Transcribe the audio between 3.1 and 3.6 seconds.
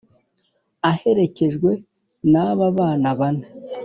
bane.